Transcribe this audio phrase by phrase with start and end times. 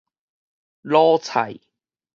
[0.81, 1.59] 滷菜